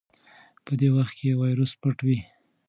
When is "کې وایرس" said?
1.19-1.71